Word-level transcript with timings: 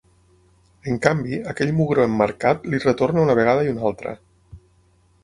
En 0.93 0.95
canvi, 1.01 1.35
aquell 1.51 1.73
mugró 1.79 2.05
emmarcat 2.09 2.65
li 2.71 2.79
retorna 2.87 3.23
una 3.27 3.37
vegada 3.41 3.67
i 3.69 3.73
una 3.75 3.85
altra. 3.91 4.15